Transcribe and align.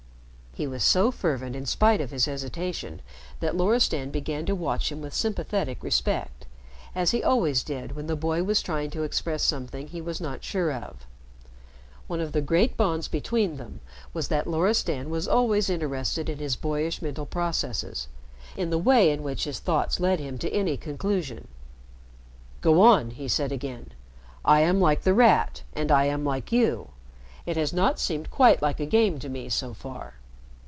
He 0.53 0.67
was 0.67 0.83
so 0.83 1.11
fervent 1.11 1.55
in 1.55 1.65
spite 1.65 2.01
of 2.01 2.11
his 2.11 2.25
hesitation 2.25 3.01
that 3.39 3.55
Loristan 3.55 4.11
began 4.11 4.45
to 4.47 4.53
watch 4.53 4.91
him 4.91 4.99
with 5.01 5.13
sympathetic 5.13 5.81
respect, 5.81 6.45
as 6.93 7.11
he 7.11 7.23
always 7.23 7.63
did 7.63 7.93
when 7.95 8.07
the 8.07 8.17
boy 8.17 8.43
was 8.43 8.61
trying 8.61 8.89
to 8.89 9.03
express 9.03 9.43
something 9.43 9.87
he 9.87 10.01
was 10.01 10.19
not 10.19 10.43
sure 10.43 10.73
of. 10.73 11.05
One 12.07 12.19
of 12.19 12.33
the 12.33 12.41
great 12.41 12.75
bonds 12.75 13.07
between 13.07 13.55
them 13.55 13.79
was 14.13 14.27
that 14.27 14.45
Loristan 14.45 15.09
was 15.09 15.25
always 15.25 15.69
interested 15.69 16.27
in 16.27 16.39
his 16.39 16.57
boyish 16.57 17.01
mental 17.01 17.25
processes 17.25 18.09
in 18.57 18.71
the 18.71 18.77
way 18.77 19.09
in 19.09 19.23
which 19.23 19.45
his 19.45 19.59
thoughts 19.59 20.01
led 20.01 20.19
him 20.19 20.37
to 20.39 20.51
any 20.53 20.75
conclusion. 20.75 21.47
"Go 22.59 22.81
on," 22.81 23.11
he 23.11 23.29
said 23.29 23.53
again. 23.53 23.93
"I 24.43 24.59
am 24.59 24.81
like 24.81 25.03
The 25.03 25.13
Rat 25.13 25.63
and 25.73 25.93
I 25.93 26.07
am 26.07 26.25
like 26.25 26.51
you. 26.51 26.89
It 27.45 27.55
has 27.55 27.71
not 27.71 27.99
seemed 28.01 28.29
quite 28.29 28.61
like 28.61 28.81
a 28.81 28.85
game 28.85 29.17
to 29.19 29.29
me, 29.29 29.47
so 29.47 29.73
far." 29.73 30.15